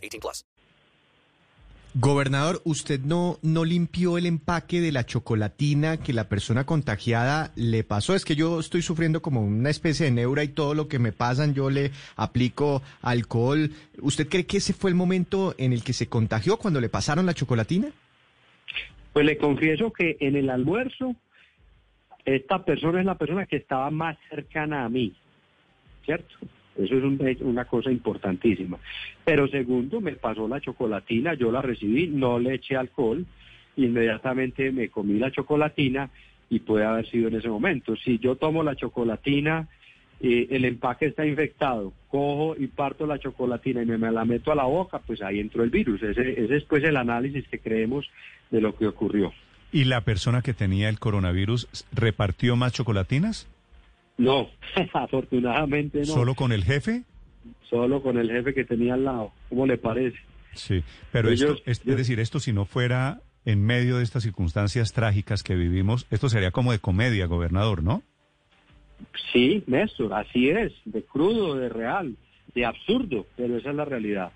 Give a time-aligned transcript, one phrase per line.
[0.00, 0.44] 18 plus.
[1.94, 7.82] Gobernador, ¿usted no, no limpió el empaque de la chocolatina que la persona contagiada le
[7.82, 8.14] pasó?
[8.14, 11.10] Es que yo estoy sufriendo como una especie de neura y todo lo que me
[11.10, 13.72] pasan yo le aplico alcohol.
[14.00, 17.26] ¿Usted cree que ese fue el momento en el que se contagió cuando le pasaron
[17.26, 17.88] la chocolatina?
[19.12, 21.16] Pues le confieso que en el almuerzo,
[22.24, 25.12] esta persona es la persona que estaba más cercana a mí,
[26.04, 26.36] ¿cierto?
[26.76, 28.78] Eso es un- una cosa importantísima.
[29.24, 33.26] Pero segundo, me pasó la chocolatina, yo la recibí, no le eché alcohol,
[33.76, 36.10] inmediatamente me comí la chocolatina
[36.48, 37.96] y puede haber sido en ese momento.
[37.96, 39.68] Si yo tomo la chocolatina,
[40.20, 44.52] eh, el empaque está infectado, cojo y parto la chocolatina y me, me la meto
[44.52, 46.02] a la boca, pues ahí entró el virus.
[46.02, 48.08] Ese, ese es pues el análisis que creemos
[48.50, 49.32] de lo que ocurrió.
[49.72, 53.48] ¿Y la persona que tenía el coronavirus repartió más chocolatinas?
[54.20, 54.50] No,
[54.92, 56.04] afortunadamente no.
[56.04, 57.04] ¿Solo con el jefe?
[57.70, 59.32] Solo con el jefe que tenía al lado.
[59.48, 60.18] ¿Cómo le parece?
[60.54, 64.22] Sí, pero Ellos- esto, es, es decir, esto si no fuera en medio de estas
[64.22, 68.02] circunstancias trágicas que vivimos, esto sería como de comedia, gobernador, ¿no?
[69.32, 72.16] Sí, Néstor, así es, de crudo, de real,
[72.54, 74.32] de absurdo, pero esa es la realidad.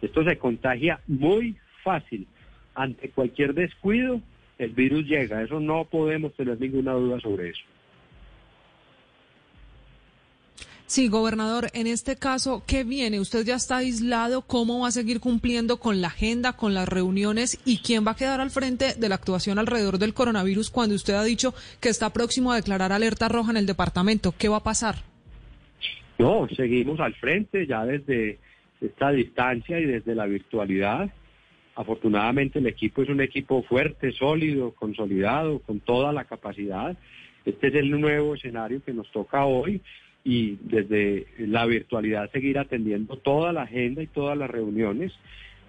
[0.00, 2.28] Esto se contagia muy fácil.
[2.76, 4.20] Ante cualquier descuido,
[4.58, 5.42] el virus llega.
[5.42, 7.62] Eso no podemos tener ninguna duda sobre eso.
[10.94, 13.18] Sí, gobernador, en este caso, ¿qué viene?
[13.18, 14.42] ¿Usted ya está aislado?
[14.42, 17.60] ¿Cómo va a seguir cumpliendo con la agenda, con las reuniones?
[17.66, 21.14] ¿Y quién va a quedar al frente de la actuación alrededor del coronavirus cuando usted
[21.14, 24.34] ha dicho que está próximo a declarar alerta roja en el departamento?
[24.38, 24.94] ¿Qué va a pasar?
[26.16, 28.38] No, seguimos al frente ya desde
[28.80, 31.10] esta distancia y desde la virtualidad.
[31.74, 36.96] Afortunadamente el equipo es un equipo fuerte, sólido, consolidado, con toda la capacidad.
[37.44, 39.82] Este es el nuevo escenario que nos toca hoy
[40.24, 45.12] y desde la virtualidad seguir atendiendo toda la agenda y todas las reuniones,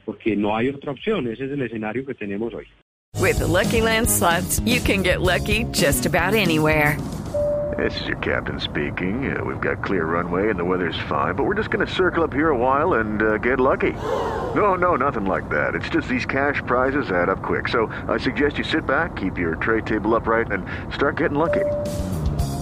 [0.05, 1.27] porque no hay otra opción.
[1.27, 2.65] Ese es el escenario que tenemos hoy.
[3.19, 6.97] With the Lucky Land slots, you can get lucky just about anywhere.
[7.77, 9.35] This is your captain speaking.
[9.35, 12.23] Uh, we've got clear runway and the weather's fine, but we're just going to circle
[12.23, 13.91] up here a while and uh, get lucky.
[13.91, 15.75] No, no, nothing like that.
[15.75, 17.67] It's just these cash prizes add up quick.
[17.67, 21.65] So I suggest you sit back, keep your tray table upright, and start getting lucky.